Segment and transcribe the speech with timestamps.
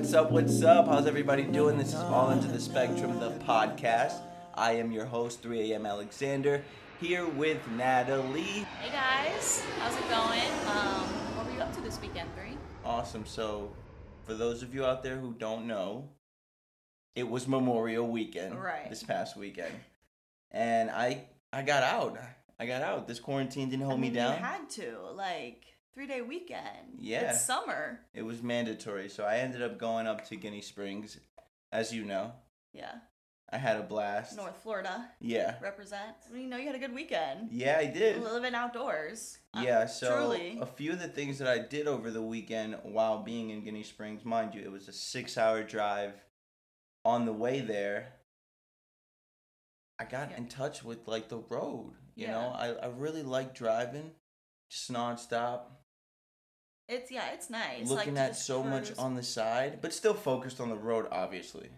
[0.00, 0.30] What's up?
[0.30, 0.86] What's up?
[0.88, 1.76] How's everybody doing?
[1.76, 4.14] This is All Into the Spectrum, the podcast.
[4.54, 5.84] I am your host, 3 a.m.
[5.84, 6.64] Alexander,
[7.02, 8.64] here with Natalie.
[8.80, 10.40] Hey guys, how's it going?
[10.74, 11.04] Um,
[11.36, 12.56] what were you up to this weekend, Three?
[12.82, 13.26] Awesome.
[13.26, 13.76] So,
[14.24, 16.08] for those of you out there who don't know,
[17.14, 18.88] it was Memorial Weekend Right.
[18.88, 19.74] this past weekend,
[20.50, 22.18] and I I got out.
[22.58, 23.06] I got out.
[23.06, 24.38] This quarantine didn't hold I mean, me down.
[24.38, 26.98] You had to like three day weekend.
[26.98, 27.30] Yeah.
[27.30, 28.00] it's summer.
[28.14, 31.18] It was mandatory, so I ended up going up to Ginnie Springs,
[31.72, 32.32] as you know.
[32.72, 32.92] Yeah,
[33.52, 34.36] I had a blast.
[34.36, 35.56] North Florida Yeah.
[35.60, 36.14] represent.
[36.32, 37.50] You know, you had a good weekend.
[37.50, 38.22] Yeah, I did.
[38.22, 39.38] Living outdoors.
[39.60, 40.58] Yeah, so truly.
[40.60, 43.82] a few of the things that I did over the weekend while being in Ginnie
[43.82, 46.14] Springs, mind you, it was a six hour drive.
[47.04, 48.12] On the way there,
[49.98, 50.36] I got Yeah.
[50.36, 51.94] in touch with like the road.
[52.14, 52.32] You Yeah.
[52.32, 54.12] know, I, I really like driving,
[54.70, 55.62] just nonstop,
[56.90, 57.88] It's yeah, it's nice.
[57.88, 61.68] looking like, at so much on the side, but still focused on the road, obviously.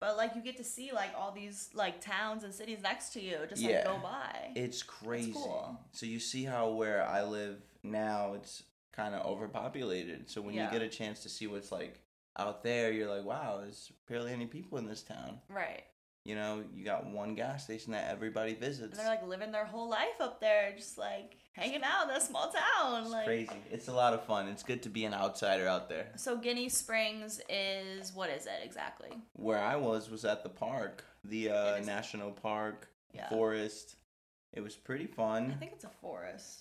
[0.00, 3.20] But like you get to see like all these like towns and cities next to
[3.20, 3.76] you just Yeah.
[3.76, 4.50] like go by.
[4.54, 5.32] It's crazy.
[5.32, 5.78] cool.
[5.92, 10.28] So you see how where I live now, it's kind of overpopulated.
[10.30, 10.66] So when Yeah.
[10.66, 12.00] you get a chance to see what's like
[12.38, 15.40] out there, you're like, wow, there's barely any people in this town.
[15.48, 15.84] right.
[16.24, 18.98] You know, you got one gas station that everybody And visits.
[18.98, 22.52] they're like living their whole life up there, just like hanging out in that small
[22.52, 23.02] town.
[23.02, 23.50] it's like crazy.
[23.70, 24.48] It's a lot of fun.
[24.48, 26.08] It's good to be an outsider out there.
[26.16, 29.10] So Ginnie Springs is what is it exactly?
[29.32, 33.28] Where I was was at the park, the uh, national park, Yeah.
[33.28, 33.96] forest.
[34.52, 35.50] It was pretty fun.
[35.50, 36.60] I think it's a forest.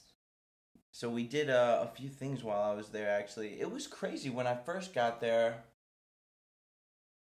[0.92, 3.10] So we did uh, a few things while I was there.
[3.10, 5.64] Actually, it was crazy when I first got there.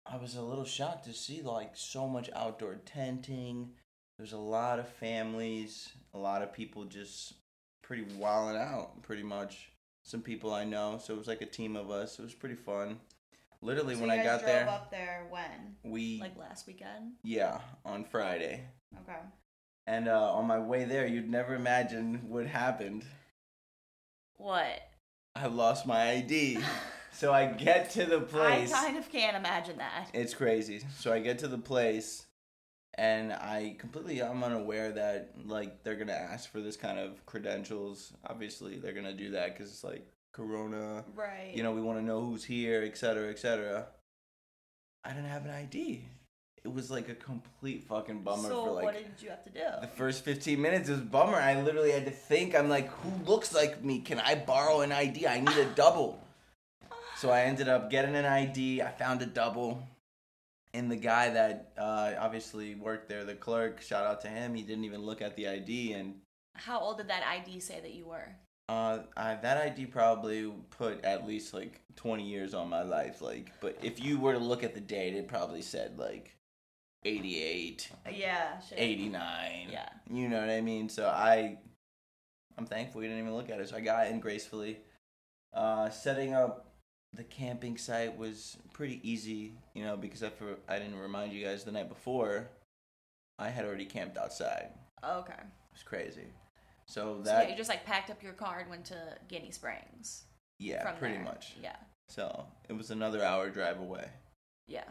[0.05, 3.69] I was a little shocked to see like so much outdoor tenting.
[4.17, 7.33] There's a lot of families, a lot of people just
[7.91, 9.69] pretty wilding out, pretty much.
[10.03, 12.17] Some people I know, so it was like a team of us.
[12.19, 13.01] It was pretty fun.
[13.61, 15.75] Literally, So when I got there, up there when?
[15.83, 17.11] we Like last weekend?
[17.21, 18.63] yeah on Friday,
[19.01, 19.19] Okay.
[19.87, 23.03] and uh, on my way there, you'd never imagine what happened.
[24.37, 24.81] What?
[25.35, 26.59] I lost my ID.
[27.13, 28.71] So I get to the place.
[28.71, 30.07] I kind of can't imagine that.
[30.13, 30.81] It's crazy.
[30.97, 32.25] So I get to the place
[32.95, 38.13] and I completely I'm unaware that like they're to ask for this kind of credentials.
[38.25, 41.03] Obviously, they're to do that cuz it's like corona.
[41.15, 41.51] Right.
[41.53, 43.87] You know, we want to know who's here, etc., etc.
[45.03, 46.05] I didn't have an ID.
[46.63, 49.49] It was like a complete fucking bummer so for like what did you have to
[49.49, 49.61] do?
[49.81, 51.37] the first 15 minutes it was bummer.
[51.37, 52.55] I literally had to think.
[52.55, 53.99] I'm like, who looks like me?
[53.99, 55.27] Can I borrow an ID?
[55.27, 56.19] I need a double.
[57.17, 58.81] So I ended up getting an ID.
[58.81, 59.83] I found a double.
[60.73, 64.55] And the guy that uh, obviously worked there, the clerk, shout out to him.
[64.55, 65.93] He didn't even look at the ID.
[65.93, 66.15] And
[66.53, 68.35] How old did that ID say that you were?
[68.69, 73.21] uh, I, that ID probably put at least like 20 years on my life.
[73.21, 76.37] Like, But if you were to look at the date, it probably said like
[77.03, 77.89] 88.
[78.13, 78.59] Yeah.
[78.61, 78.79] Shit.
[78.79, 79.67] 89.
[79.71, 79.89] Yeah.
[80.09, 80.87] You know what I mean?
[80.87, 81.57] So I
[82.57, 83.69] I'm thankful we didn't even look at it.
[83.69, 84.79] So I got in gracefully.
[85.53, 86.70] Uh setting up
[87.13, 91.43] the camping site was pretty easy, you know, because I for, I didn't remind you
[91.45, 92.49] guys the night before
[93.37, 94.69] I had already camped outside.
[95.03, 95.33] Oh, okay.
[95.33, 96.27] It was crazy.
[96.85, 98.95] So So that yeah, you just like packed up your car and went to
[99.29, 100.23] Ginnie Springs.
[100.59, 101.23] yeah, pretty there.
[101.23, 101.53] much.
[101.61, 101.75] Yeah.
[102.09, 104.07] So it was another hour drive away.
[104.67, 104.83] Yeah.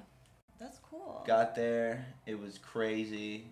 [0.59, 1.25] That's cool.
[1.27, 3.47] Got there, it was crazy.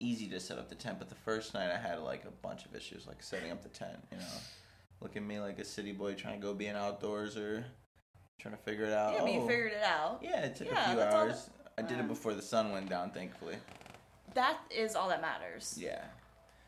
[0.00, 2.64] Easy to set up the tent, but the first night I had like a bunch
[2.64, 3.98] of issues, like setting up the tent.
[4.10, 4.24] You know,
[5.02, 7.64] look at me like a city boy trying to go be an outdoorser,
[8.38, 9.14] trying to figure it out.
[9.14, 10.20] yeah, but you Oh, figured it out.
[10.22, 11.50] Yeah, it took Yeah, a few hours.
[11.78, 13.56] I did it before the sun went down, thankfully.
[14.34, 15.76] That is all that matters.
[15.78, 16.02] Yeah,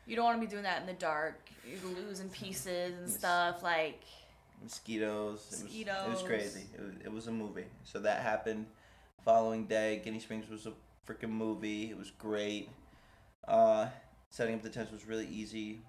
[0.05, 1.39] You don't want to be doing that in the dark.
[1.67, 3.63] You're losing pieces and stuff.
[3.63, 4.01] Like,
[4.61, 5.47] mosquitoes.
[5.51, 6.65] It was, it was crazy.
[6.75, 7.65] It was, it was a movie.
[7.83, 8.65] So that happened.
[9.23, 10.73] Following day, Ginnie Springs was a
[11.07, 11.89] freaking movie.
[11.89, 12.69] It was great.
[13.47, 13.87] Uh,
[14.29, 15.81] setting up the tents was really easy.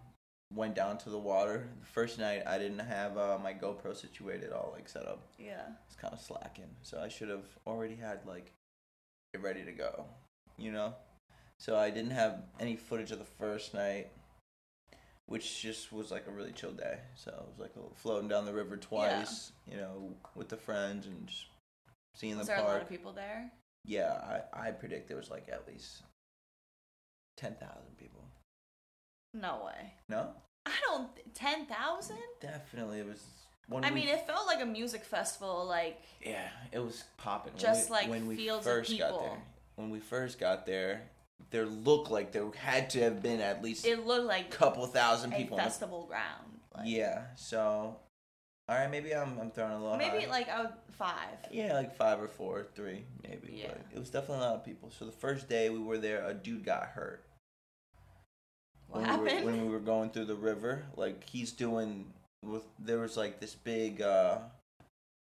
[0.55, 1.69] Went down to the water.
[1.81, 5.23] The first night, I didn't have uh, my GoPro situated all like set up.
[5.39, 5.63] yeah.
[5.87, 6.71] It's kind of slacking.
[6.83, 8.53] So I should have already had like
[9.35, 10.05] it ready to go.
[10.57, 10.95] You know.
[11.59, 14.09] So I didn't have any footage of the first night,
[15.27, 16.99] which just was like a really chill day.
[17.17, 21.27] So it was like floating down the river twice, you know, with the friends and
[21.27, 21.47] just
[22.15, 23.51] seeing Was the there a lot of people there?
[23.85, 26.03] Yeah, I, I predict there was like at least
[27.37, 28.26] ten thousand people.
[29.41, 29.93] No way.
[30.09, 30.31] No,
[30.65, 31.09] I don't.
[31.35, 32.19] Ten thousand?
[32.41, 33.23] definitely it was.
[33.69, 35.65] When I we- mean, it felt like a music festival.
[35.67, 37.53] Like, Yeah, it was popping.
[37.55, 39.43] When Just we- like when we fields of first got there.
[39.75, 41.03] When we first got there,
[41.51, 44.87] there looked like there had to have been at least it looked like a couple
[44.87, 45.59] thousand a people.
[45.59, 46.61] in the- festival ground.
[46.75, 47.99] Like, yeah, so
[48.69, 50.31] All right, maybe I'm I'm throwing a little Maybe high.
[50.31, 51.39] like would five.
[51.53, 53.53] yeah, like five or four, or three, maybe.
[53.63, 53.69] Yeah.
[53.69, 54.91] But it was definitely a lot of people.
[54.91, 57.25] So the first day we were there, a dude got hurt.
[58.89, 59.27] What when happened?
[59.29, 62.07] We were, when we were going through the river, like he's doing
[62.45, 64.39] with there was like this big uh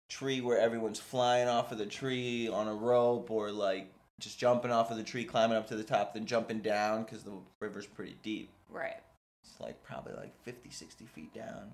[0.08, 4.70] tree where everyone's flying off of the tree on a rope or like just jumping
[4.70, 7.86] off of the tree, climbing up to the top, then jumping down because the river's
[7.86, 8.50] pretty deep.
[8.70, 8.96] right.
[9.44, 11.70] It's like probably like 50, 60 feet down.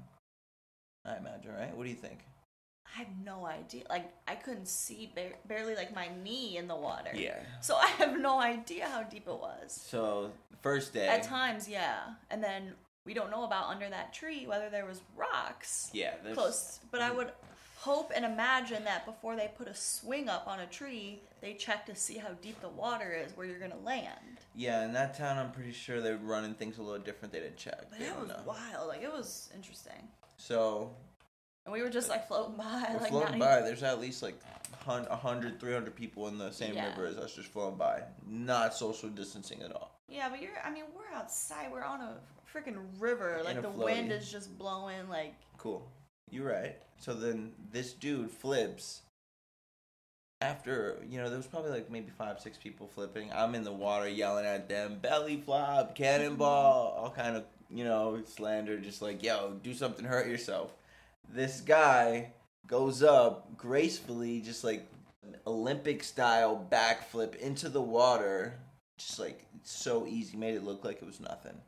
[1.06, 1.74] I imagine, right?
[1.74, 2.18] What do you think?
[2.94, 3.84] I have no idea.
[3.88, 7.10] Like I couldn't see ba- barely like my knee in the water.
[7.14, 7.38] Yeah.
[7.60, 9.72] So I have no idea how deep it was.
[9.72, 10.30] So
[10.60, 11.08] first day.
[11.08, 12.00] At times, yeah.
[12.30, 12.74] And then
[13.04, 16.14] we don't know about under that tree whether there was rocks Yeah.
[16.22, 16.80] There's, close.
[16.90, 17.16] But I mm.
[17.16, 17.32] would
[17.76, 21.84] hope and imagine that before they put a swing up on a tree, they check
[21.86, 24.38] to see how deep the water is where you're gonna land.
[24.54, 27.32] Yeah, in that town, I'm pretty sure they're running things a little different.
[27.32, 27.86] They didn't check.
[27.90, 28.40] But They it was know.
[28.46, 28.86] wild.
[28.86, 30.08] Like it was interesting.
[30.36, 30.90] So
[31.64, 33.60] And we were just like floating by, we're like floating by.
[33.60, 34.34] There's at least like
[34.84, 36.88] hun- 100, 300 people in the same Yeah.
[36.88, 38.02] river as us just floating by.
[38.26, 39.92] Not social distancing at all.
[40.08, 40.52] Yeah, but you're.
[40.64, 41.70] I mean, we're outside.
[41.70, 42.16] We're on a
[42.52, 43.38] freaking river.
[43.38, 45.08] In Like the wind is just blowing.
[45.08, 45.88] Like Cool.
[46.30, 46.76] You're right.
[46.98, 49.02] So then this dude flips.
[50.40, 53.32] After, you know, there was probably like maybe five, six people flipping.
[53.32, 57.04] I'm in the water yelling at them, belly flop, cannonball, mm-hmm.
[57.04, 60.72] all kind of, you know, slander, just like, yo, do something, hurt yourself.
[61.28, 62.32] This guy
[62.66, 64.86] goes up gracefully, just like
[65.46, 68.58] Olympic style backflip into the water.
[68.98, 71.58] Just like so easy, made it look like it was nothing.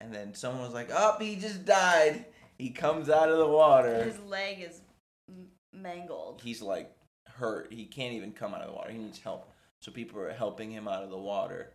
[0.00, 2.26] And then someone was like, "Oh, he just died."
[2.58, 4.04] He comes out of the water.
[4.04, 4.80] his leg is
[5.28, 6.40] m- mangled.
[6.42, 6.94] He's like
[7.26, 7.72] hurt.
[7.72, 8.92] He can't even come out of the water.
[8.92, 9.50] He needs help.
[9.80, 11.72] So people are helping him out of the water.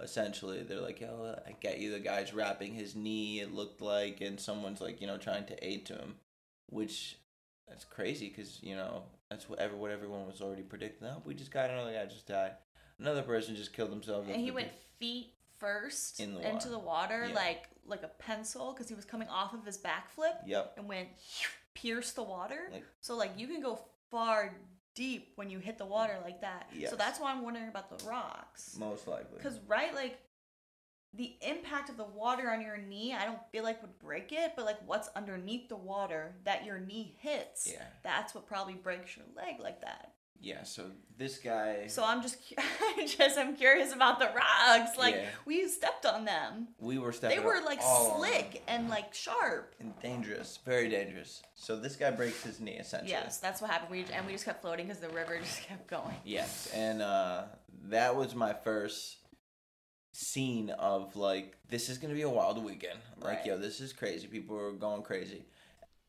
[0.00, 3.40] Essentially, they're like, "Yo, I get you." The guy's wrapping his knee.
[3.40, 6.16] It looked like, and someone's like, you know, trying to aid to him,
[6.66, 7.18] which
[7.68, 11.08] that's crazy because you know that's what ever what everyone was already predicting.
[11.08, 12.52] Oh, we just got another guy just died.
[12.98, 14.26] Another person just killed himself.
[14.28, 14.68] and he went
[14.98, 17.34] feet first In the into the water, Yeah.
[17.34, 20.74] like like a pencil, because he was coming off of his backflip Yep.
[20.78, 21.08] and went
[21.74, 22.68] pierced the water.
[22.72, 24.54] Like- so like you can go far
[24.94, 26.68] deep when you hit the water like that.
[26.72, 26.90] Yes.
[26.90, 28.76] So that's why I'm wondering about the rocks.
[28.78, 29.36] Most likely.
[29.38, 30.18] Because right, like
[31.16, 34.52] the impact of the water on your knee, I don't feel like would break it,
[34.56, 37.84] but like what's underneath the water that your knee hits, Yeah.
[38.02, 40.12] that's what probably breaks your leg like that.
[40.40, 40.64] Yeah.
[40.64, 41.86] So this guy.
[41.86, 42.36] So I'm just,
[43.16, 44.98] just I'm curious about the rocks.
[44.98, 45.28] Like Yeah.
[45.46, 46.68] we stepped on them.
[46.78, 47.38] we were stepping.
[47.38, 49.74] They were like slick and like sharp.
[49.80, 51.42] and dangerous, very dangerous.
[51.54, 53.12] So this guy breaks his knee essentially.
[53.12, 53.90] Yes, that's what happened.
[53.90, 56.16] We and we just kept floating because the river just kept going.
[56.24, 57.44] Yes, and uh,
[57.84, 59.16] that was my first
[60.14, 62.98] scene of like this is gonna be a wild weekend.
[63.20, 63.46] Like Right.
[63.46, 64.26] yo, this is crazy.
[64.26, 65.44] People are going crazy.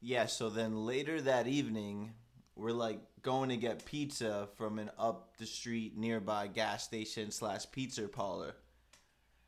[0.01, 0.25] Yeah.
[0.27, 2.13] So then later that evening,
[2.55, 7.69] we're like going to get pizza from an up the street nearby gas station slash
[7.71, 8.55] pizza parlor.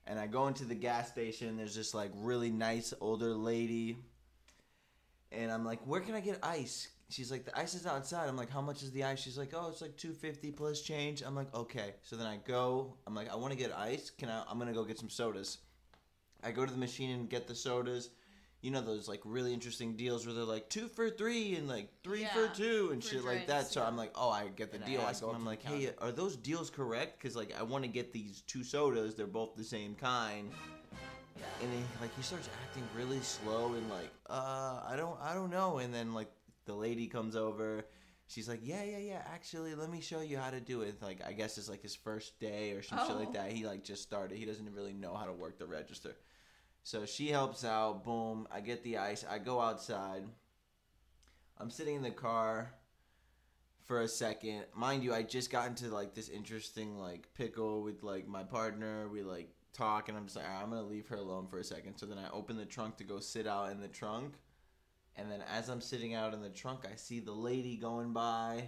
[0.07, 1.57] And I go into the gas station.
[1.57, 3.97] There's this like really nice older lady
[5.31, 6.87] and I'm like, where can I get ice?
[7.09, 8.27] She's like, the ice is outside.
[8.27, 9.19] I'm like, how much is the ice?
[9.19, 11.23] She's like, oh, it's like two fifty plus change.
[11.25, 11.95] I'm like, okay.
[12.03, 12.95] So then I go.
[13.07, 14.09] I'm like, I want to get ice.
[14.09, 14.43] Can I?
[14.49, 15.59] I'm gonna go get some sodas.
[16.43, 18.09] I go to the machine and get the sodas.
[18.61, 21.89] You know those like really interesting deals where they're like two for three and like
[22.03, 23.67] three for two and for shit like that.
[23.67, 23.87] So yeah.
[23.87, 25.01] I'm like, oh, I get the And deal.
[25.01, 25.29] I ask go.
[25.29, 27.19] up I'm like, hey, are those deals correct?
[27.19, 29.15] Because like I want to get these two sodas.
[29.15, 30.51] They're both the same kind
[31.61, 35.49] and he like he starts acting really slow and like uh i don't i don't
[35.49, 36.29] know and then like
[36.67, 37.85] the lady comes over.
[38.27, 41.01] She's like yeah yeah yeah actually let me show you how to do it.
[41.01, 43.33] Like i guess it's like his first day or some shit like Oh.
[43.33, 43.51] that.
[43.51, 44.37] He like just started.
[44.37, 46.15] He doesn't really know how to work the register.
[46.83, 48.03] So she helps out.
[48.03, 48.47] Boom.
[48.51, 49.25] I get the ice.
[49.27, 50.23] I go outside.
[51.57, 52.71] I'm sitting in the car
[53.85, 54.65] for a second.
[54.75, 59.07] Mind you i just got into like this interesting like pickle with like my partner.
[59.07, 61.63] We like talk and i'm just like "Alright, i'm gonna leave her alone for a
[61.63, 61.97] second.
[61.97, 64.33] So then i open the trunk to go sit out in the trunk
[65.17, 68.63] and then as i'm sitting out in the trunk i see the lady going by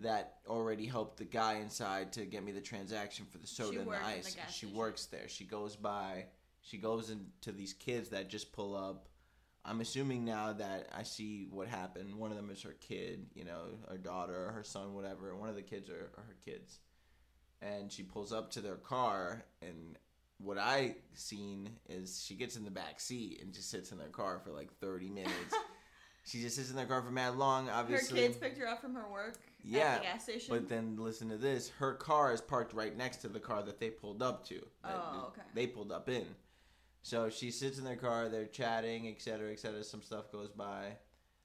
[0.00, 3.88] that already helped the guy inside to get me the transaction for the soda and
[3.88, 4.76] the in the ice gas she station.
[4.76, 6.24] works there she goes by
[6.60, 9.08] she goes into these kids that just pull up
[9.64, 12.14] I'm assuming now that I see what happened.
[12.14, 15.34] One of them is her kid, you know, her daughter, or her son, whatever.
[15.36, 16.78] One of the kids are, are her kids,
[17.60, 19.98] and she pulls up to their car, and
[20.38, 24.08] what I seen is she gets in the back seat and just sits in their
[24.08, 25.54] car for like 30 minutes.
[26.24, 27.66] she just sits in their car for mad long.
[27.66, 30.54] Her Obviously, kids picked her up from her work Yeah, at the gas station.
[30.54, 31.68] but then listen to this.
[31.70, 34.64] Her car is parked right next to the car that they pulled up to.
[34.84, 35.42] Oh, okay.
[35.54, 36.26] They pulled up in.
[37.02, 39.82] So she sits in their car, they're chatting, etc., etc.
[39.82, 40.96] Some stuff goes by.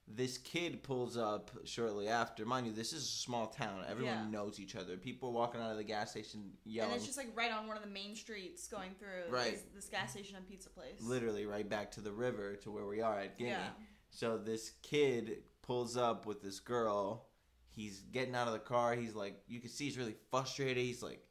[0.08, 2.46] This kid pulls up shortly after.
[2.46, 3.86] Mind you, this is a small town.
[3.88, 4.30] Everyone Yeah.
[4.30, 4.98] knows each other.
[4.98, 6.92] People are walking out of the gas station yelling.
[6.92, 9.54] And it's just like right on one of the main streets going through Right.
[9.54, 11.00] is this gas station and pizza place.
[11.02, 13.52] literally right back to the river to where we are at Ginnie.
[13.52, 13.70] Yeah.
[14.10, 17.26] So this kid pulls up with this girl.
[17.70, 18.96] He's getting out of the car.
[18.96, 20.84] He's like, you can see he's really frustrated.
[20.84, 21.26] He's like,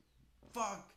[0.54, 0.92] fuck.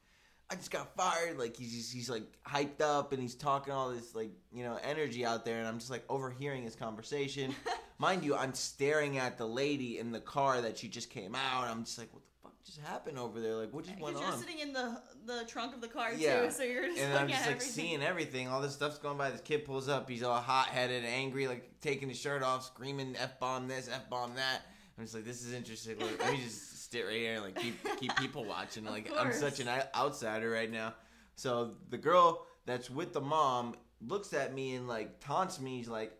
[0.49, 1.39] I just got fired.
[1.39, 4.77] Like he's just, he's like hyped up and he's talking all this like you know
[4.83, 7.55] energy out there, and I'm just like overhearing his conversation.
[7.97, 11.67] Mind you, I'm staring at the lady in the car that she just came out.
[11.67, 13.55] I'm just like, what the fuck just happened over there?
[13.55, 14.37] Like what just went you're on?
[14.37, 16.45] sitting in the the trunk of the car Yeah.
[16.45, 17.71] too, so you're just and looking I'm just at like everything.
[17.73, 18.47] seeing everything.
[18.49, 19.31] All this stuff's going by.
[19.31, 20.07] This kid pulls up.
[20.09, 24.09] He's all hot headed, angry, like taking his shirt off, screaming "f bomb this, f
[24.09, 24.61] bomb that."
[24.97, 25.97] I'm just like, this is interesting.
[25.99, 28.85] Like, let me just sit right here and like keep keep people watching.
[28.85, 30.93] Like I'm such an outsider right now.
[31.35, 33.75] So the girl that's with the mom
[34.05, 35.77] looks at me and like taunts me.
[35.77, 36.13] He's like,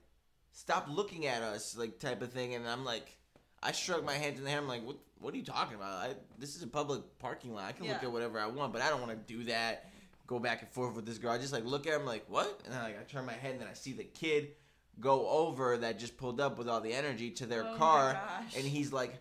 [0.51, 2.55] "Stop looking at us," like type of thing.
[2.55, 3.17] And I'm like,
[3.63, 4.60] I shrug my hands in the air.
[4.60, 4.98] I'm like, "What?
[5.20, 5.94] What are you talking about?
[5.94, 7.65] I, this is a public parking lot.
[7.65, 9.89] I can look at whatever I want, but I don't want to do that."
[10.27, 11.32] Go back and forth with this girl.
[11.32, 13.51] I just like look at him like what, and then like I turn my head
[13.51, 14.53] and then I see the kid
[15.00, 18.20] go over that just pulled up with all the energy to their Oh car,
[18.58, 19.13] and he's like,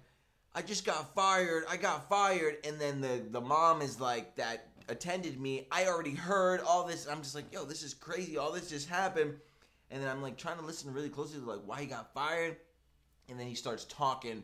[0.54, 1.64] I just got fired.
[1.68, 2.58] I got fired.
[2.64, 5.66] And then the the mom is like that attended me.
[5.70, 7.06] I already heard all this.
[7.08, 8.38] I'm just like, yo, this is crazy.
[8.38, 9.34] All this just happened.
[9.90, 12.56] And then I'm like trying to listen really closely to like why he got fired.
[13.28, 14.42] And then he starts talking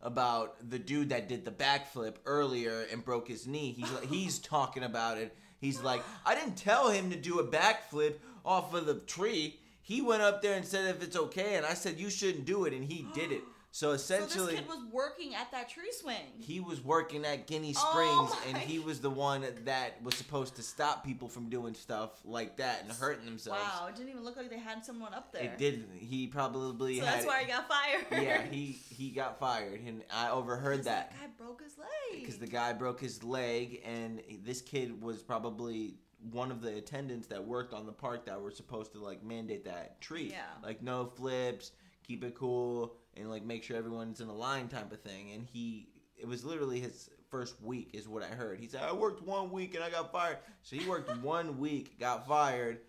[0.00, 3.72] about the dude that did the backflip earlier and broke his knee.
[3.72, 5.36] He's like, he's talking about it.
[5.60, 9.58] He's like, I didn't tell him to do a backflip off of the tree.
[9.82, 12.64] He went up there and said if it's okay, and I said you shouldn't do
[12.66, 13.42] it, and he did it.
[13.70, 16.16] So so essentially, this kid was working at that tree swing.
[16.38, 20.56] he was working at Ginnie Oh Springs, and he was the one that was supposed
[20.56, 23.60] to stop people from doing stuff like that and hurting themselves.
[23.62, 25.42] Wow, it didn't even look like they had someone up there.
[25.44, 25.86] It didn't.
[25.94, 28.06] He probably So that's why he got fired.
[28.22, 32.20] yeah, he he got fired, and I overheard 'Cause that guy broke his leg.
[32.20, 35.94] because the guy broke his leg, and this kid was probably
[36.32, 39.64] one of the attendants that worked on the park that were supposed to like mandate
[39.66, 40.42] that tree, Yeah.
[40.64, 41.70] like no flips,
[42.02, 45.32] keep it cool, and like make sure everyone's in a line type of thing.
[45.32, 48.58] And he, it was literally his first week, is what I heard.
[48.58, 51.98] He said, "I worked one week and I got fired." So he worked one week,
[51.98, 52.80] got fired.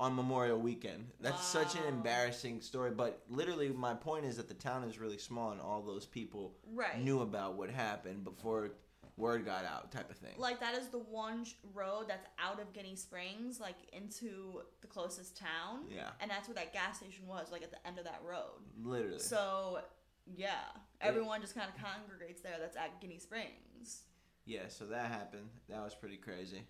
[0.00, 1.08] On Memorial Weekend.
[1.20, 2.92] That's such an embarrassing story.
[2.92, 6.54] But literally, my point is that the town is really small, and all those people
[6.72, 7.02] right.
[7.02, 8.70] knew about what happened before
[9.18, 10.34] word got out, type of thing.
[10.38, 14.86] like that is the one sh- road that's out of Ginnie Springs, like into the
[14.86, 18.04] closest town, yeah, and that's where that gas station was, like at the end of
[18.04, 18.60] that road.
[18.82, 19.18] literally.
[19.18, 19.80] So,
[20.26, 20.60] yeah,
[21.00, 22.56] everyone just kind of congregates there.
[22.60, 24.02] That's at Ginnie Springs.
[24.46, 25.48] yeah, so that happened.
[25.68, 26.62] That was pretty crazy.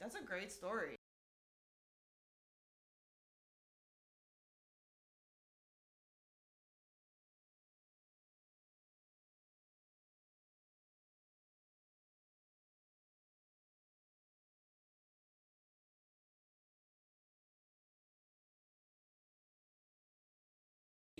[0.00, 0.95] That's a great story.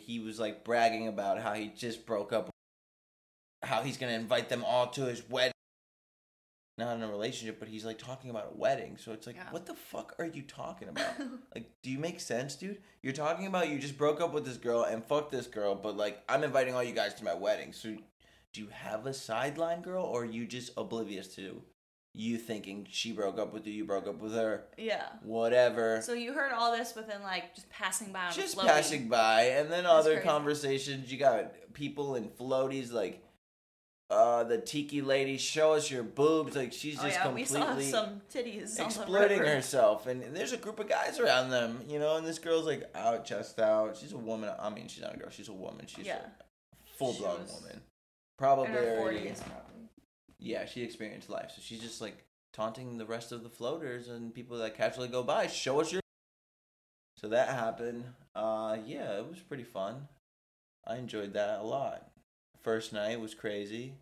[0.07, 2.49] He was like bragging about how he just broke up,
[3.65, 5.53] how he's gonna invite them all to his wedding.
[6.79, 8.99] Not in a relationship, but he's like talking about a wedding.
[8.99, 9.51] So it's like, Yeah.
[9.51, 11.15] what the fuck are you talking about?
[11.55, 12.83] Like, do you make sense, dude?
[13.03, 15.97] You're talking about you just broke up with this girl and fucked this girl, but
[15.97, 17.73] like, I'm inviting all you guys to my wedding.
[17.73, 17.97] So,
[18.53, 21.63] do you have a sideline girl, or are you just oblivious to
[22.19, 25.05] you thinking she broke up with you, you broke up with her, yeah.
[25.23, 26.01] whatever?
[26.03, 29.85] So you heard all this within like just passing by just passing by, and then
[29.85, 30.27] That's other crazy.
[30.29, 31.13] conversations.
[31.13, 33.23] You got people in floaties like.
[34.09, 36.55] Uh, the tiki lady, show us your boobs.
[36.55, 40.53] Like she's Oh just yeah, we completely saw some titties exploiting herself and, and there's
[40.53, 43.97] a group of guys around them you know and this girl's like out chest out
[43.97, 46.19] she's a woman i mean she's not a girl she's a woman she's Yeah.
[46.19, 47.81] a full-blown She was woman in
[48.39, 49.75] probably her already forties, probably.
[50.38, 51.52] Yeah she experienced life.
[51.55, 55.23] So she's just like taunting the rest of the floaters and people that casually go
[55.23, 56.02] by show us your
[57.16, 58.05] so that happened.
[58.35, 60.09] Uh yeah it was pretty fun.
[60.87, 62.11] I enjoyed that a lot.
[62.62, 63.95] First night was crazy.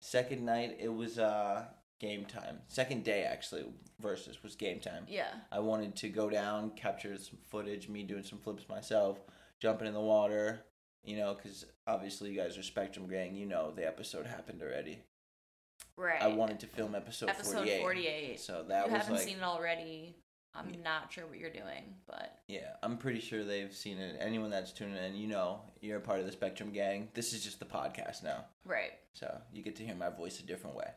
[0.00, 1.66] Second night it was uh
[2.00, 2.60] game time.
[2.68, 3.64] Second day actually
[4.00, 5.04] versus was game time.
[5.08, 5.32] Yeah.
[5.50, 9.18] I wanted to go down, capture some footage, me doing some flips myself,
[9.60, 10.60] jumping in the water,
[11.04, 15.00] you know, because obviously you guys are Spectrum Gang, you know the episode happened already.
[15.98, 16.22] Right.
[16.22, 17.80] I wanted to film episode, episode 48.
[17.80, 18.40] 48.
[18.40, 20.14] So that you was haven't like, seen it already.
[20.54, 20.80] I'm Yeah.
[20.82, 24.16] not sure what you're doing, but yeah, I'm pretty sure they've seen it.
[24.20, 27.08] Anyone that's tuning in, you know, you're a part of the Spectrum Gang.
[27.14, 28.44] This is just the podcast now.
[28.64, 28.92] right.
[29.14, 30.90] So you get to hear my voice a different way.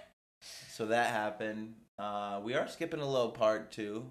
[0.70, 1.74] so that happened.
[1.98, 4.10] Uh, we are skipping a little part too.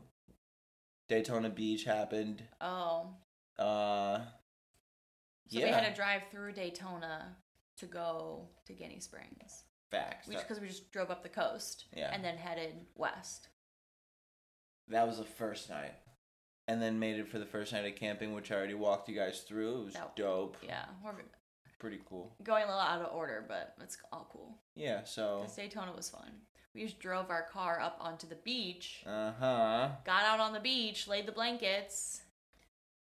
[1.09, 2.43] Daytona Beach happened.
[2.61, 3.09] oh,
[3.57, 4.21] Uh,
[5.49, 7.35] So we had to drive through Daytona
[7.77, 9.63] to go to Ginnie Springs.
[9.95, 10.27] Facts.
[10.27, 12.09] We because we just drove up the coast Yeah.
[12.13, 13.49] and then headed west.
[14.89, 15.93] that was the first night.
[16.67, 19.15] And then made it for the first night of camping, which I already walked you
[19.15, 19.81] guys through.
[19.81, 20.57] It was That- dope.
[20.63, 21.13] Yeah, we're
[21.79, 22.35] Pretty cool.
[22.43, 24.57] going a little out of order, but it's all cool.
[24.75, 25.45] Yeah, so.
[25.55, 26.41] Daytona was fun.
[26.73, 29.91] We just drove our car up onto the beach, Uh huh.
[30.05, 32.21] got out on the beach, laid the blankets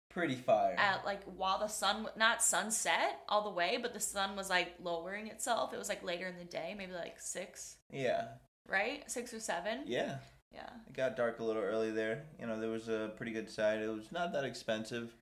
[0.09, 0.75] Pretty fire.
[0.77, 4.73] at like while the sun not sunset all the way, but the sun was like
[4.81, 5.71] lowering itself.
[5.71, 8.29] It was like later in the day, maybe like six, yeah.
[8.67, 9.03] right?
[9.09, 9.81] Six or seven.
[9.85, 10.17] Yeah.
[10.51, 10.69] Yeah.
[10.87, 12.23] It got dark a little early there.
[12.39, 13.81] You know, there was a pretty good side.
[13.81, 15.13] It was not that expensive.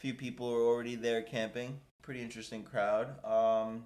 [0.00, 1.78] few people were already there camping.
[2.02, 3.24] Pretty interesting crowd.
[3.24, 3.84] Um,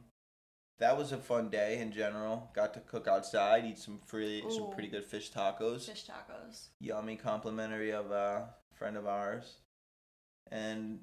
[0.78, 2.50] that was a fun day in general.
[2.54, 5.86] Got to cook outside, eat some free, some pretty good fish tacos.
[5.86, 6.68] Fish tacos.
[6.80, 9.56] Yummy, complimentary of a friend of ours.
[10.50, 11.00] And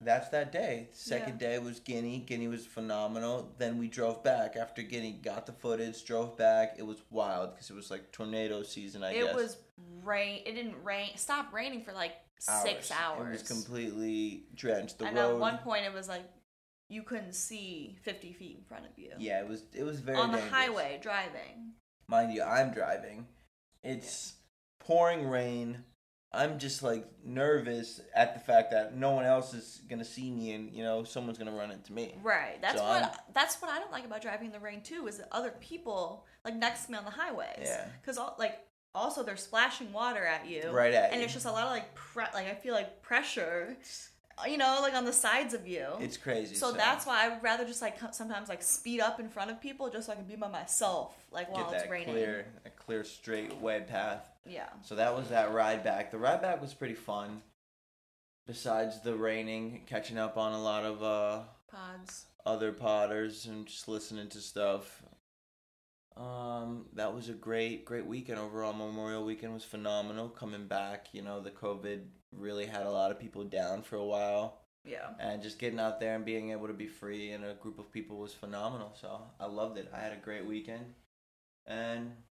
[0.00, 0.88] that's that day.
[0.92, 2.24] Second day was Ginnie.
[2.26, 3.52] Ginnie was phenomenal.
[3.58, 5.12] Then we drove back after Ginnie.
[5.22, 6.76] Got the footage, drove back.
[6.78, 9.04] It was wild because it was like tornado season.
[9.04, 9.56] I it guess it was
[10.02, 10.42] rain.
[10.46, 11.10] It didn't rain.
[11.16, 13.28] Stop raining for like six hours.
[13.28, 14.98] It was completely drenched.
[14.98, 15.34] The and road.
[15.34, 16.24] at one point, it was like
[16.88, 19.10] you couldn't see fifty feet in front of you.
[19.18, 19.64] yeah, it was.
[19.74, 20.54] It was very on the dangerous.
[20.54, 21.72] highway driving.
[22.08, 23.26] Mind you, I'm driving.
[23.84, 24.34] It's
[24.80, 25.84] pouring rain.
[26.32, 30.52] I'm just like nervous at the fact that no one else is gonna see me,
[30.52, 32.14] and you know someone's gonna run into me.
[32.22, 32.60] Right.
[32.62, 35.06] That's So what I'm- that's what I don't like about driving in the rain too.
[35.08, 37.58] Is that other people like next to me on the highways.
[37.62, 37.84] Yeah.
[38.00, 38.58] Because like
[38.94, 40.70] also they're splashing water at you.
[40.70, 41.24] Right at And you.
[41.24, 43.76] it's just a lot of like pre- like I feel like pressure.
[44.48, 45.86] You know, like on the sides of you.
[46.00, 46.54] It's crazy.
[46.54, 49.60] so that's why I would rather just like sometimes like speed up in front of
[49.60, 52.14] people just so I can be by myself like while it's raining.
[52.14, 54.26] clear, a clear straight way path.
[54.46, 54.68] Yeah.
[54.82, 56.10] So that was that ride back.
[56.10, 57.42] The ride back was pretty fun.
[58.46, 62.24] Besides the raining, catching up on a lot of uh, Pods.
[62.44, 65.02] other potters and just listening to stuff.
[66.16, 68.72] Um, that was a great, great weekend overall.
[68.72, 70.28] Memorial weekend was phenomenal.
[70.28, 72.00] Coming back, you know, the COVID
[72.32, 75.14] really had a lot of people down for a while, Yeah.
[75.18, 77.90] and just getting out there and being able to be free in a group of
[77.92, 78.94] people was phenomenal.
[78.94, 79.90] So I loved it.
[79.92, 80.94] I had a great weekend,
[81.66, 82.22] and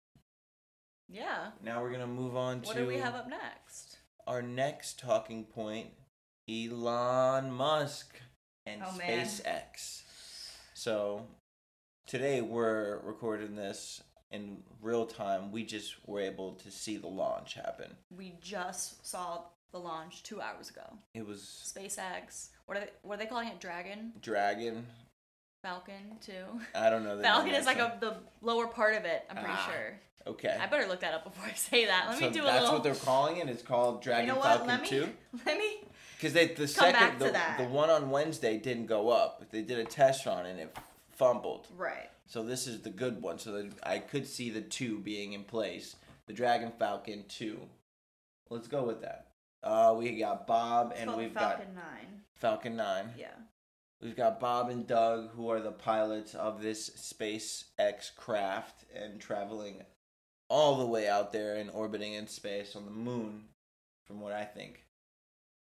[1.08, 1.52] Yeah.
[1.60, 3.98] now we're gonna move on What to What do we have up next?
[4.26, 5.94] our next talking point
[6.48, 8.20] Elon Musk
[8.66, 8.86] and Oh.
[8.98, 10.02] SpaceX.
[10.74, 11.28] So
[12.06, 15.50] today we're recording this in real time.
[15.52, 17.96] We just were able to see the launch happen.
[18.10, 20.82] We just saw the launch two hours ago.
[21.14, 22.48] It was SpaceX.
[22.66, 22.90] What are they?
[23.02, 23.60] What are they calling it?
[23.60, 24.86] Dragon, Dragon.
[25.62, 26.32] Falcon, too.
[26.74, 27.16] I don't know.
[27.18, 29.24] the Falcon is like a the lower part of it.
[29.28, 30.00] I'm pretty Ah, sure.
[30.26, 30.56] Okay.
[30.58, 32.06] I better look that up before I say that.
[32.08, 32.74] Let so me do a that's little.
[32.76, 33.48] what they're calling it.
[33.48, 34.40] It's called Dragon you know?
[34.40, 34.88] Falcon Let me.
[34.88, 35.08] 2.
[35.46, 35.76] Let me.
[36.16, 39.50] Because they the second the, the one on Wednesday didn't go up.
[39.50, 40.76] They did a test run and it
[41.12, 41.66] fumbled.
[41.76, 42.10] Right.
[42.26, 43.38] So this is the good one.
[43.38, 45.96] So that I could see the two being in place.
[46.26, 47.58] The Dragon Falcon two.
[48.50, 49.26] Let's go with that.
[49.62, 52.20] Uh, we got Bob It's and we've got Falcon Nine.
[52.36, 53.10] Falcon Nine.
[53.18, 53.34] Yeah.
[54.00, 59.82] We've got Bob and Doug who are the pilots of this SpaceX craft and traveling
[60.48, 63.44] all the way out there and orbiting in space on the moon.
[64.06, 64.84] From what I think.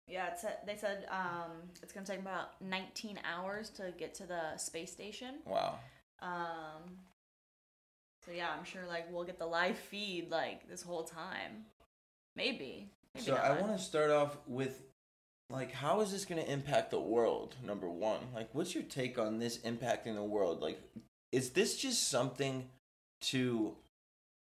[0.07, 0.27] Yeah.
[0.27, 4.57] It said they said um it's gonna take about 19 hours to get to the
[4.57, 5.35] space station.
[5.45, 5.79] Wow.
[6.21, 6.99] Um.
[8.25, 11.65] So yeah, I'm sure like we'll get the live feed like this whole time.
[12.35, 12.91] Maybe.
[13.15, 14.83] Maybe So I want to start off with
[15.49, 17.55] like how is this going to impact the world?
[17.63, 18.19] Number 1.
[18.33, 20.61] Like what's your take on this impacting the world?
[20.61, 20.81] Like
[21.31, 22.69] is this just something
[23.21, 23.75] to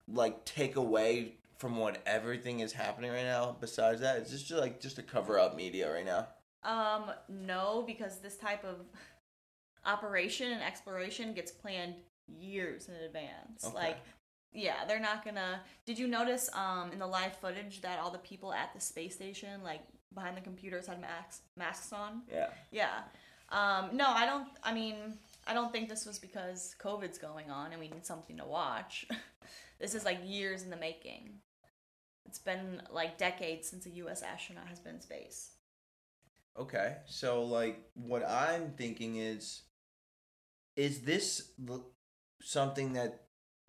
[0.08, 4.18] like take away from what everything is happening right now besides that?
[4.18, 6.28] Is this just like just a cover up media right now?
[6.62, 8.76] Um, no, because this type of
[9.84, 11.94] operation and exploration gets planned
[12.26, 13.64] years in advance.
[13.64, 13.74] Okay.
[13.74, 13.98] Like,
[14.52, 15.60] yeah, they're not gonna.
[15.86, 19.14] Did you notice um in the live footage that all the people at the space
[19.14, 19.80] station, like
[20.14, 22.22] behind the computers, had masks masks on?
[22.30, 22.48] Yeah.
[22.70, 23.02] Yeah.
[23.50, 24.48] Um, no, I don't.
[24.62, 28.36] I mean, I don't think this was because COVID's going on and we need something
[28.36, 29.06] to watch.
[29.80, 31.34] this is like years in the making.
[32.26, 34.22] It's been like decades since a U.S.
[34.22, 35.50] astronaut has been in space.
[36.58, 36.96] Okay.
[37.06, 39.62] So like what I'm thinking is
[40.76, 41.50] is this
[42.40, 43.24] something that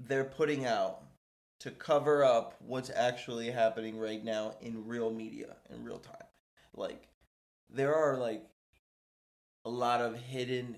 [0.07, 1.03] they're putting out
[1.59, 6.27] to cover up what's actually happening right now in real media in real time?
[6.73, 7.07] Like
[7.69, 8.43] there are like
[9.65, 10.77] a lot of hidden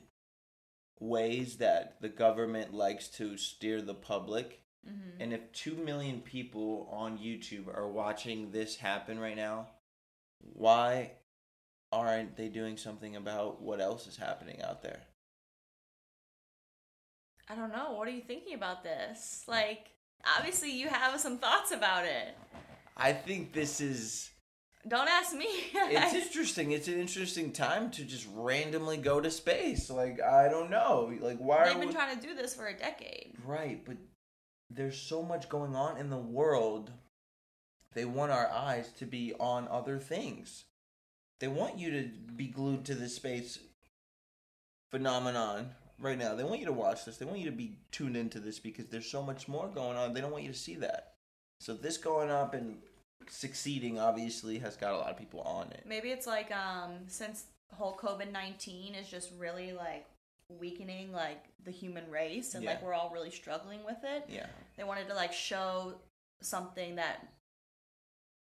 [1.00, 5.22] ways that the government likes to steer the public Mm-hmm.
[5.22, 9.68] and if 2 million people on YouTube are watching this happen right now,
[10.40, 11.12] why
[11.90, 15.04] aren't they doing something about what else is happening out there?
[17.50, 17.94] I don't know.
[17.94, 19.44] What are you thinking about this?
[19.48, 19.92] Like,
[20.38, 22.38] obviously, you have some thoughts about it.
[22.96, 24.30] I think this is
[24.88, 25.46] Don't ask me.
[25.74, 26.72] it's interesting.
[26.72, 29.90] It's an interesting time to just randomly go to space.
[29.90, 31.12] Like I don't know.
[31.20, 31.94] Like why They've are been we...
[31.94, 33.34] trying to do this for a decade.
[33.46, 33.98] Right, but
[34.70, 36.92] there's so much going on in the world.
[37.94, 40.66] They want our eyes to be on other things.
[41.40, 43.60] They want you to be glued to the space
[44.90, 46.36] phenomenon right now.
[46.36, 47.18] They want you to watch this.
[47.18, 50.14] They want you to be tuned into this because there's so much more going on.
[50.14, 51.14] They don't want you to see that.
[51.60, 52.78] So this going up and
[53.30, 55.84] succeeding obviously has got a lot of people on it.
[55.88, 60.06] Maybe it's like um since whole COVID nineteen is just really like
[60.50, 64.26] weakening like the human race and like we're all really struggling with it.
[64.28, 64.48] Yeah.
[64.78, 65.96] They wanted to like show
[66.42, 67.28] something that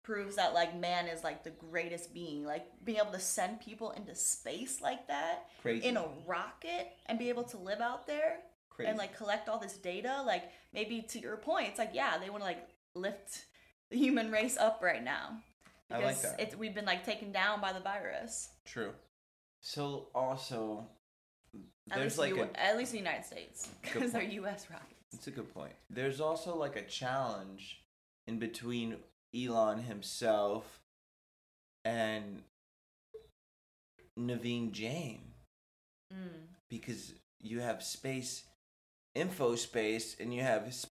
[0.04, 2.44] proves that like man is like the greatest being.
[2.46, 5.88] Like being able to send people into space like that Crazy.
[5.88, 8.38] in a rocket and be able to live out there
[8.70, 8.90] Crazy.
[8.90, 12.30] and like collect all this data like maybe to your point it's like yeah they
[12.30, 13.46] want to like lift
[13.92, 15.38] the human race up right now
[15.92, 16.40] I like because that.
[16.40, 18.92] it's we've been like taken down by the virus True.
[19.62, 20.88] So also
[21.92, 25.28] at there's like U- a at least the united states because they're us rockets It's
[25.28, 25.74] a good point.
[25.90, 27.84] There's also like a challenge
[28.28, 28.96] in between
[29.36, 30.82] Elon himself
[31.86, 32.44] and
[34.20, 35.22] Naveen Jain
[36.14, 36.18] mm.
[36.70, 38.44] because you have space,
[39.16, 40.86] info space, and you have s-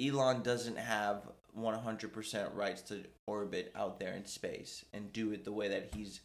[0.00, 1.22] Elon doesn't have
[1.58, 6.20] 100% rights to orbit out there in space and do it the way that he's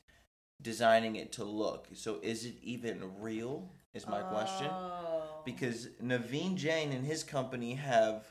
[0.62, 1.88] designing it to look.
[1.94, 3.72] So is it even real?
[3.94, 5.42] Is my question Oh.
[5.46, 8.26] because Naveen Jain and his company have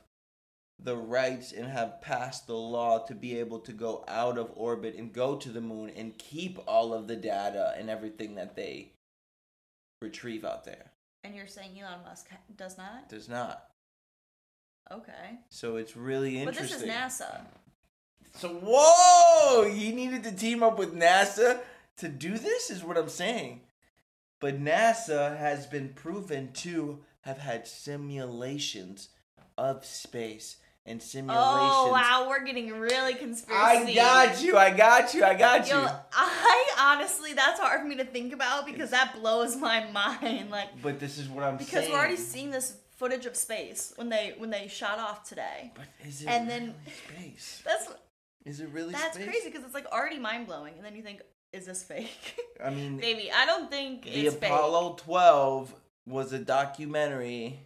[0.85, 4.95] the rights and have passed the law to be able to go out of orbit
[4.97, 8.93] and go to the moon and keep all of the data and everything that they
[10.01, 10.91] retrieve out there.
[11.25, 13.69] and you're saying elon musk does not Does not.
[14.91, 16.65] okay So it's really interesting.
[16.65, 16.89] but this is
[17.21, 17.41] nasa
[18.35, 21.61] So whoa, he needed to team up with NASA
[21.99, 23.61] to do this is what I'm saying.
[24.41, 29.11] But NASA has been proven to have had simulations
[29.57, 31.41] of space and oh, simulations.
[31.41, 34.57] oh wow we're getting really conspiracy I got you.
[34.57, 35.25] I got you.
[35.25, 35.75] I got you.
[35.77, 40.51] Yo, I honestly, that's hard for me to think about because that blows my mind.
[40.51, 41.93] Like, But this is what I'm because saying.
[41.93, 45.73] we're already seeing this footage of space when they when they shot off today.
[45.75, 46.75] But is it and then-
[47.09, 47.63] space?
[47.67, 47.89] That's
[48.45, 49.27] Is it really that's space?
[49.29, 52.41] crazy because it's like already mind blowing, and then you think, is this fake?
[52.65, 55.73] I mean, maybe I don't think the Apollo 12
[56.07, 57.61] was a documentary,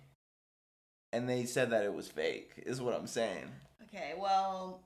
[1.16, 2.52] and they said that it was fake.
[2.58, 3.50] Is what I'm saying.
[3.84, 4.80] Okay, well,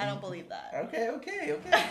[0.00, 0.22] I don't mm.
[0.22, 0.72] believe that.
[0.86, 1.86] Okay, okay, okay.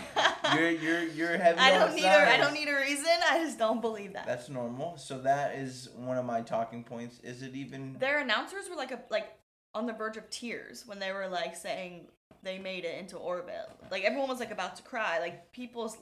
[0.56, 1.60] you're you're you're heavy.
[1.60, 3.06] I don't need a, I don't need a reason.
[3.30, 4.26] I just don't believe that.
[4.26, 4.97] That's normal.
[4.97, 7.19] So that is one of my talking points.
[7.23, 7.95] Is it even?
[8.00, 9.38] Their announcers were like a like
[9.73, 12.08] on the verge of tears when they were like saying
[12.43, 13.69] they made it into orbit.
[13.91, 15.19] Like everyone was like about to cry.
[15.19, 15.97] Like people's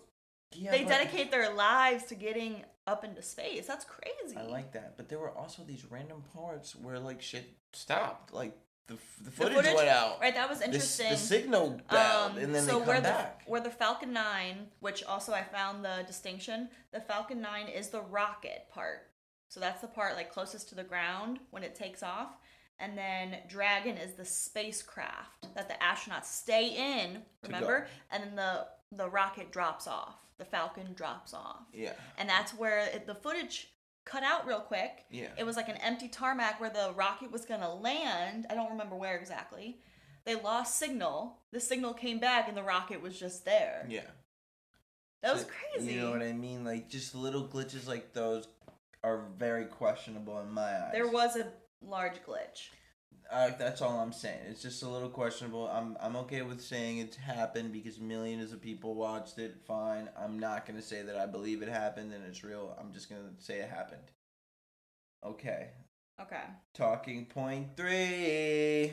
[0.53, 3.65] Yeah, they but- dedicate their lives to getting up into space.
[3.67, 4.37] That's crazy.
[4.37, 8.33] I like that, but there were also these random parts where like shit stopped.
[8.33, 8.55] Like
[8.87, 10.19] the the The footage, went out.
[10.21, 11.09] Right, that was The, interesting.
[11.09, 13.43] the signal bowed, Um, and then so they come where back.
[13.45, 17.89] the where the Falcon Nine, which also I found the distinction, the Falcon Nine is
[17.89, 19.09] the rocket part.
[19.49, 22.37] So that's the part like closest to the ground when it takes off,
[22.79, 27.21] and then Dragon is the spacecraft that the astronauts stay in.
[27.43, 30.15] Remember, and then the the rocket drops off.
[30.37, 33.69] The Falcon drops off, yeah, and that's where it, the footage
[34.05, 35.05] cut out real quick.
[35.09, 35.29] yeah.
[35.37, 38.45] It was like an empty tarmac where the rocket was gonna land.
[38.49, 39.79] I don't remember where exactly.
[40.25, 41.39] They lost signal.
[41.51, 43.85] The signal came back and the rocket was just there.
[43.89, 44.01] yeah.
[45.23, 45.93] That was So, crazy.
[45.93, 46.63] You know what I mean?
[46.63, 48.47] Like just little glitches like those
[49.03, 50.89] are very questionable in my eyes.
[50.93, 51.47] There was a
[51.85, 52.69] large glitch.
[53.31, 54.39] Uh, that's all I'm saying.
[54.49, 55.67] It's just a little questionable.
[55.67, 59.55] I'm I'm okay with saying it's happened because millions of people watched it.
[59.65, 60.09] Fine.
[60.17, 62.77] I'm not gonna say that I believe it happened and it's real.
[62.79, 64.11] I'm just gonna say it happened.
[65.25, 65.69] Okay.
[66.21, 66.43] Okay.
[66.73, 68.91] Talking point three.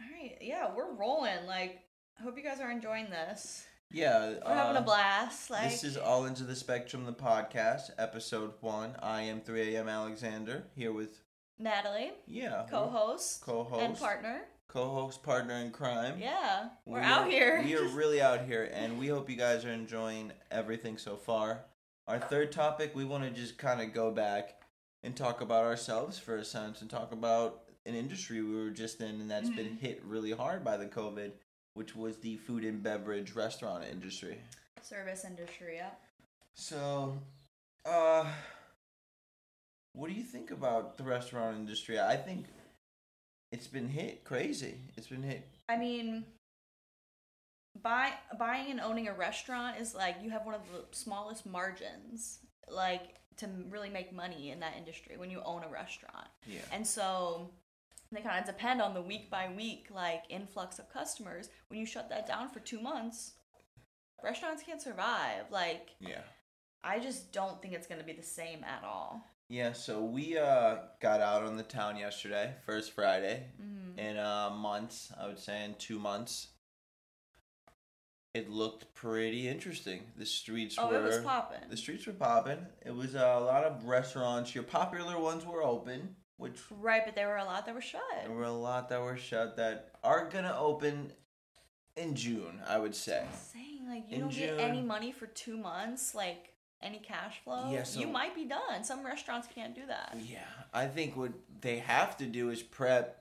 [0.00, 0.38] All right.
[0.40, 1.46] Yeah, we're rolling.
[1.46, 1.80] Like,
[2.18, 3.64] I hope you guys are enjoying this.
[3.90, 4.34] Yeah.
[4.44, 5.50] We're having a uh, blast.
[5.50, 8.96] Like, This is All Into the Spectrum, the podcast, episode one.
[9.00, 9.88] I am 3 a.m.
[9.88, 11.20] Alexander here with,
[11.58, 14.42] Natalie, yeah, co-host, co-host, and partner.
[14.68, 16.18] co-host, partner in crime.
[16.18, 17.62] Yeah, we're We out are- here.
[17.64, 21.64] We are really out here, and we hope you guys are enjoying everything so far.
[22.08, 24.60] Our third topic, we want to just kind of go back
[25.02, 29.00] and talk about ourselves for a sense and talk about an industry we were just
[29.00, 29.78] in and that's been Mhm.
[29.78, 31.32] hit really hard by the COVID,
[31.74, 34.40] which was the food and beverage restaurant industry.
[34.82, 35.90] Service industry, yeah.
[36.54, 37.18] So,
[37.84, 38.30] uh,
[39.94, 41.98] what do you think about the restaurant industry?
[41.98, 42.46] I think
[43.52, 44.80] it's been hit crazy.
[44.96, 45.48] It's been hit.
[45.68, 46.24] I mean,
[47.80, 52.40] buy, buying and owning a restaurant is like you have one of the smallest margins,
[52.68, 56.26] like to really make money in that industry when you own a restaurant.
[56.46, 56.60] Yeah.
[56.72, 57.50] And so
[58.10, 61.50] they kind of depend on the week by week like influx of customers.
[61.68, 63.34] When you shut that down for two months,
[64.22, 65.44] restaurants can't survive.
[65.50, 66.22] Like Yeah.
[66.82, 69.24] I just don't think it's gonna be the same at all.
[69.48, 73.98] Yeah, so we uh got out on the town yesterday, first Friday Mm-hmm.
[73.98, 76.48] in uh months, I would say in 2 months.
[78.32, 80.02] It looked pretty interesting.
[80.16, 81.60] The streets Oh, were it was popping.
[81.70, 82.58] The streets were popping.
[82.84, 84.52] It was uh, a lot of restaurants.
[84.56, 88.02] Your popular ones were open, which Right, but there were a lot that were shut.
[88.24, 91.12] there were a lot that were shut that are going to open
[91.96, 93.24] in June, I would say.
[93.52, 96.53] Saying like you In don't June- get any money for two months, like
[96.84, 97.70] any cash flow.
[97.72, 98.84] Yeah, so- you might be done.
[98.84, 100.16] Some restaurants can't do that.
[100.20, 103.20] Yeah, I think what they have to do is prep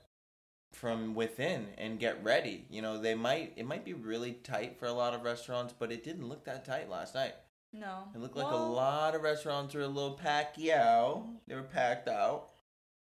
[0.74, 2.66] from within and get ready.
[2.70, 5.92] You know, they might it might be really tight for a lot of restaurants, but
[5.92, 7.36] it didn't look that tight last night.
[7.72, 8.08] No.
[8.14, 11.26] It looked like a lot of restaurants were a little packed out.
[11.48, 12.50] They were packed out.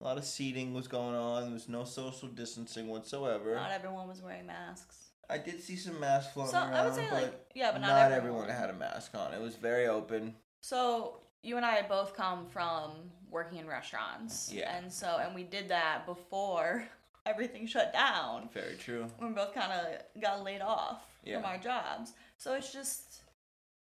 [0.01, 1.45] A lot of seating was going on.
[1.45, 3.55] There was no social distancing whatsoever.
[3.55, 5.12] Not everyone was wearing masks.
[5.33, 7.81] I did see some masks floating So around, I would say but like yeah, but
[7.81, 8.43] not, not, everyone.
[8.43, 9.33] everyone had a mask on.
[9.35, 10.35] It was very open.
[10.61, 12.91] So you and I both come from
[13.31, 14.53] working in restaurants.
[14.53, 14.77] Yeah.
[14.77, 16.85] And so and we did that before
[17.27, 18.49] everything shut down.
[18.53, 19.07] Very true.
[19.21, 21.37] We both kind of got laid off Yeah.
[21.41, 22.13] from our jobs.
[22.37, 23.23] So it's just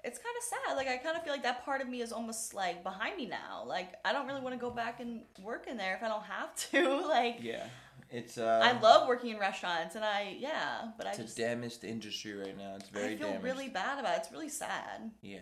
[0.04, 0.76] it's kind of sad.
[0.78, 3.26] Like I kind of feel like that part of me is almost like behind me
[3.26, 3.64] now.
[3.66, 6.24] Like I don't really want to go back and work in there if I don't
[6.24, 7.08] have to.
[7.08, 7.64] like Yeah,
[8.10, 8.62] it's uh.
[8.64, 12.58] I love working in restaurants and I yeah, but I It's a damaged industry right
[12.58, 12.76] now.
[12.76, 13.44] It's very I feel damaged.
[13.44, 14.18] really bad about it.
[14.24, 15.12] It's really sad.
[15.22, 15.40] Yeah.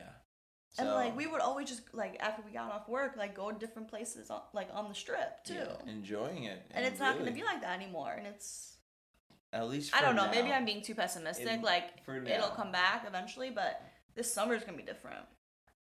[0.79, 3.57] And like we would always just like after we got off work, like go to
[3.57, 5.55] different places on, like on the strip too.
[5.55, 6.61] yeah, enjoying it.
[6.71, 8.13] And it's not going to be like that anymore.
[8.15, 8.75] And it's
[9.51, 10.29] At least I don't know.
[10.29, 10.51] Maybe.
[10.51, 11.47] I'm being too pessimistic.
[11.47, 13.81] In- like it'll come back eventually, but
[14.13, 15.25] this summer is gonna be different.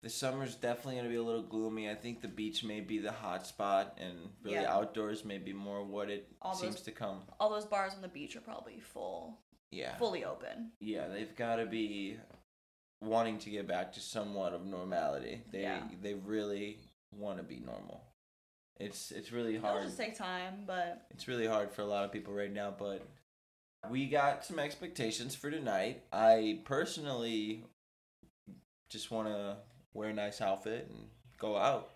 [0.04, 1.88] The summer's definitely gonna be a little gloomy.
[1.90, 4.70] I think the beach may be the hot spot, and really Yeah.
[4.76, 7.26] outdoors may be more what it All seems those- to come.
[7.40, 9.38] All those bars on the beach are probably full,
[9.70, 9.96] Yeah.
[9.96, 10.72] fully open.
[10.78, 12.20] Yeah, they've got to be
[13.00, 15.42] wanting to get back to somewhat of normality.
[15.50, 15.88] They Yeah.
[16.02, 18.04] they really want to be normal.
[18.76, 19.76] It's it's really hard.
[19.78, 22.70] It'll just take time, but It's really hard for a lot of people right now,
[22.72, 23.00] but
[23.88, 26.06] we got some expectations for tonight.
[26.12, 27.64] I personally
[28.90, 29.62] just want to
[29.94, 31.90] wear a nice outfit and go out,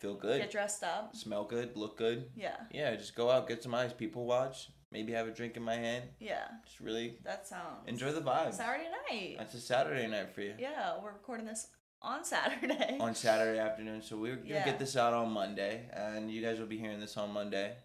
[0.00, 1.14] feel good, get dressed up.
[1.16, 2.30] smell good, look good.
[2.36, 5.62] Yeah, Yeah, just go out, get some eyes, people watch, maybe have a drink in
[5.62, 6.04] my hand.
[6.18, 6.44] yeah.
[6.66, 8.52] Just really That sounds enjoy the vibe.
[8.52, 9.36] Saturday night.
[9.38, 10.54] That's a Saturday night for you.
[10.58, 11.68] Yeah, we're recording this
[12.02, 12.98] on Saturday.
[13.00, 14.64] On Saturday afternoon, so we're gonna Yeah.
[14.64, 17.76] get this out on Monday, and you guys will be hearing this on Monday.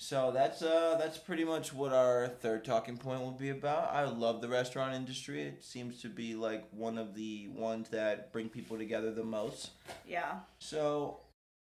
[0.00, 3.92] So that's uh that's pretty much what our third talking point will be about.
[3.92, 5.42] I love the restaurant industry.
[5.42, 9.70] It seems to be like one of the ones that bring people together the most.
[10.06, 11.18] yeah, So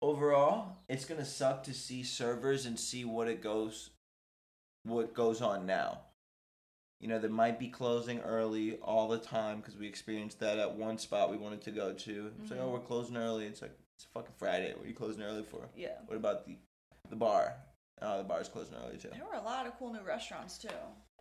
[0.03, 3.89] overall, it's gonna suck to see servers and see what it goes,
[4.83, 6.01] what goes on now.
[6.99, 10.75] You know, they might be closing early all the time because we experienced that at
[10.75, 12.31] one spot we wanted to go to.
[12.43, 12.71] It's like, oh, Mhm.
[12.73, 13.47] we're closing early.
[13.47, 14.75] It's like it's fucking Friday.
[14.75, 15.67] What are you closing early for?
[15.75, 15.97] yeah.
[16.05, 16.57] What about the
[17.09, 17.55] the bar?
[18.01, 19.09] Oh, the bar's closing early too.
[19.13, 20.69] There were a lot of cool new restaurants too.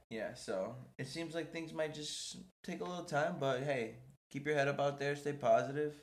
[0.08, 3.96] Yeah, so it seems like things might just take a little time, but hey,
[4.30, 5.94] keep your head up out there, stay positive,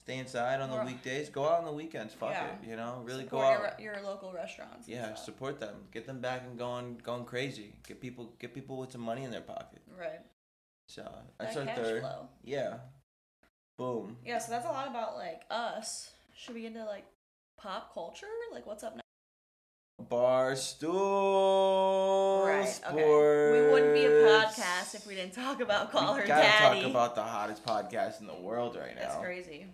[0.00, 2.54] stay inside on the Or- weekdays, go out on the weekends, fuck Yeah.
[2.54, 3.76] it, you know, really Support go out.
[3.78, 4.86] re- your local restaurants.
[4.86, 7.74] Yeah, support them, get them back and going, going crazy.
[7.86, 9.82] Get people, get people with some money in their pocket.
[9.96, 10.20] right.
[10.86, 11.02] So
[11.38, 12.00] that's That our third.
[12.02, 12.28] flow.
[12.44, 12.78] Yeah,
[13.76, 14.16] boom.
[14.24, 16.10] Yeah, so that's a lot about like us.
[16.34, 17.04] Should we get into like
[17.58, 18.26] pop culture?
[18.52, 19.02] Like what's up next?
[20.00, 22.68] Barstool Right.
[22.68, 22.94] Sports.
[22.94, 23.66] Okay.
[23.66, 26.80] We wouldn't be a podcast if we didn't talk about Call we Her gotta Daddy.
[26.82, 29.00] talk about the hottest podcast in the world right now.
[29.02, 29.66] That's crazy.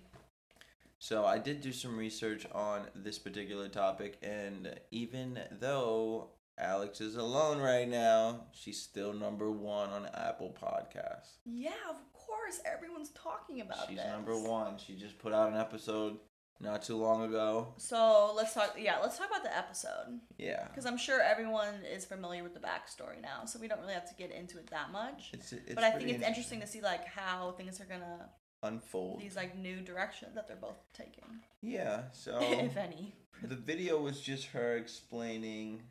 [0.99, 7.17] So I did do some research on this particular topic, and even though Alex is
[7.17, 11.33] alone right now, she's still number one on Apple Podcasts.
[11.45, 12.61] Yeah, of course.
[12.65, 14.07] Everyone's talking about She's this.
[14.07, 14.79] number one.
[14.79, 16.17] She just put out an episode
[16.61, 17.75] not too long ago.
[17.77, 18.77] So let's talk.
[18.79, 22.61] Yeah, let's talk about the episode Yeah, because I'm sure everyone is familiar with the
[22.61, 25.31] backstory now, so we don't really have to get into it that much.
[25.33, 28.29] it's, it's but I think it's interesting to see like how things are gonna
[28.63, 29.21] unfold.
[29.21, 31.25] these like new directions that they're both taking,
[31.61, 33.15] Yeah, so if any.
[33.43, 35.83] the video was just her explaining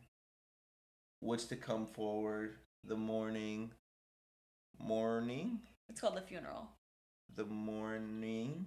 [1.20, 3.72] what's to come forward the morning
[4.80, 6.68] morning It's called the funeral.
[7.36, 8.66] The morning.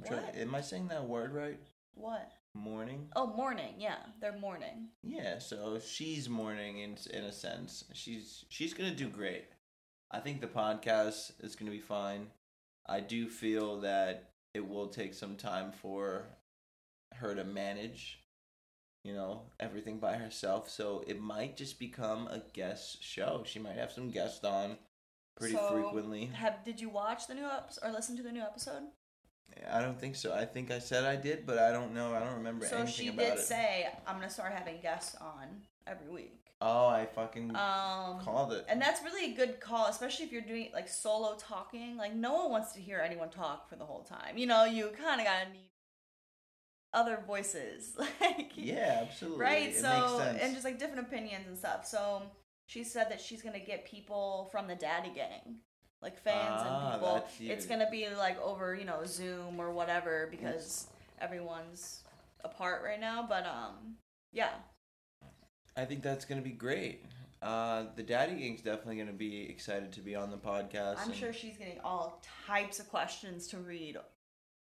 [0.00, 0.36] I'm trying- What?
[0.36, 1.60] am I saying that word right?
[1.94, 2.30] What?
[2.54, 3.08] Morning.
[3.16, 3.74] Oh, mourning.
[3.80, 4.88] Yeah, they're mourning.
[5.02, 7.84] Yeah, so she's mourning in in a sense.
[7.92, 9.46] She's she's gonna do great.
[10.10, 12.30] I think the podcast is gonna be fine.
[12.86, 16.26] I do feel that it will take some time for
[17.14, 18.20] her to manage,
[19.02, 20.68] you know, everything by herself.
[20.70, 23.42] So it might just become a guest show.
[23.46, 24.78] She might have some guests on
[25.36, 26.26] pretty So, frequently.
[26.26, 28.84] Have did you watch the new episode or listen to the new episode?
[29.72, 30.32] I don't think so.
[30.34, 32.14] I think I said I did, but I don't know.
[32.14, 33.40] I don't remember So anything she about did it.
[33.40, 36.40] say I'm gonna start having guests on every week.
[36.60, 38.64] oh, I fucking Um, called it.
[38.68, 41.96] and that's really a good call, especially if you're doing like solo talking.
[41.96, 44.36] Like no one wants to hear anyone talk for the whole time.
[44.36, 45.70] You know, you kind of gotta need
[46.92, 49.40] other voices, like yeah, absolutely.
[49.40, 49.68] right.
[49.70, 51.86] It so and just like different opinions and stuff.
[51.86, 52.22] So
[52.66, 55.58] she said that she's gonna get people from the Daddy Gang,
[56.04, 57.24] like fans Ah, and people.
[57.40, 60.86] It's gonna be like over you know Zoom or whatever because
[61.20, 62.04] everyone's
[62.44, 63.26] apart right now.
[63.28, 63.96] But um,
[64.32, 64.50] yeah,
[65.76, 67.06] I think that's gonna be great.
[67.42, 70.98] Uh, the Daddy Gang's definitely gonna be excited to be on the podcast.
[70.98, 73.96] I'm sure she's getting all types of questions to read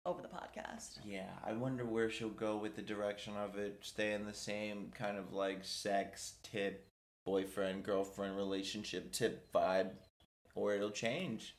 [0.07, 0.99] over the podcast.
[1.05, 3.79] Yeah, I wonder where she'll go with the direction of it.
[3.83, 6.87] Stay in the same kind of like sex tip,
[7.27, 9.91] boyfriend girlfriend relationship tip vibe,
[10.61, 11.57] or it'll change.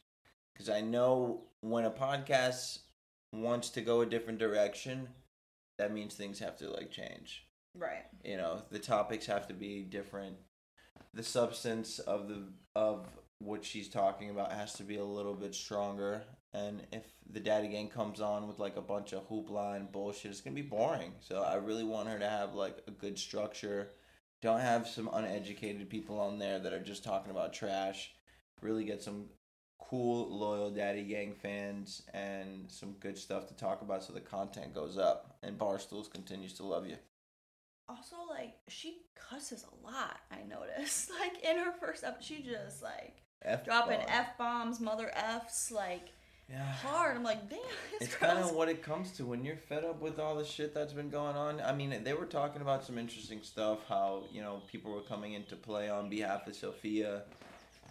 [0.54, 2.80] Because I know when a podcast
[3.34, 5.08] wants to go a different direction,
[5.78, 7.46] that means things have to like change.
[7.74, 8.04] Right.
[8.26, 10.36] you know the topics have to be different
[11.14, 12.44] the substance of the
[12.76, 13.08] of
[13.40, 17.70] what she's talking about has to be a little bit stronger and if the daddy
[17.70, 21.14] gang comes on with like a bunch of hoopla and bullshit it's gonna be boring
[21.22, 23.92] so i really want her to have like a good structure
[24.42, 28.12] don't have some uneducated people on there that are just talking about trash
[28.62, 29.26] really get some
[29.80, 34.74] cool loyal daddy gang fans and some good stuff to talk about so the content
[34.74, 36.96] goes up and barstools continues to love you
[37.90, 40.18] Also, like she cusses a lot.
[40.32, 41.12] I noticed.
[41.20, 46.10] Like in her first up she just like F dropping f bombs, mother f's, like
[46.50, 46.64] Yeah.
[46.72, 47.18] hard.
[47.18, 47.60] I'm like, damn,
[48.00, 50.74] It's kind of what it comes to when you're fed up with all the shit
[50.74, 51.60] that's been going on.
[51.60, 53.80] I mean, they were talking about some interesting stuff.
[53.90, 57.24] How you know people were coming into play on behalf of Sofia,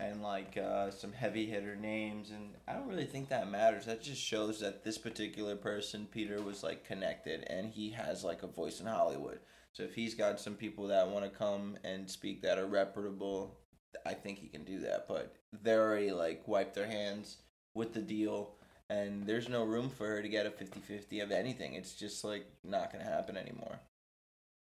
[0.00, 2.30] and like uh, some heavy hitter names.
[2.30, 3.86] And I don't really think that matters.
[3.86, 8.42] That just shows that this particular person, Peter, was like connected, and he has like
[8.42, 9.40] a voice in Hollywood.
[9.72, 13.58] So if he's got some people that want to come and speak that are reputable,
[14.04, 15.06] I think he can do that.
[15.06, 17.38] But they're already like wiped their hands
[17.74, 18.54] with the deal
[18.90, 21.74] and there's no room for her to get a 50-50 of anything.
[21.74, 23.78] It's just like not going to happen anymore.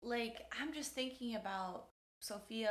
[0.04, 1.86] like I'm just thinking about
[2.20, 2.70] Sofia